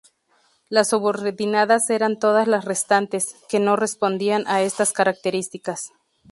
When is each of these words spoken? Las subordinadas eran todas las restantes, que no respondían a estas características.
Las 0.67 0.89
subordinadas 0.89 1.87
eran 1.91 2.17
todas 2.17 2.47
las 2.47 2.65
restantes, 2.65 3.35
que 3.47 3.59
no 3.59 3.75
respondían 3.75 4.45
a 4.47 4.63
estas 4.63 4.93
características. 4.93 5.91